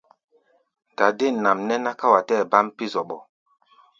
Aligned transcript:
Dadên 0.97 1.35
nʼam 1.43 1.59
nɛ́ 1.67 1.77
ná 1.85 1.91
ká 1.99 2.05
wa 2.13 2.19
tɛɛ́ 2.27 2.49
baʼm 2.51 2.67
pí̧ 2.77 2.87
zɔɓɔ. 2.93 3.17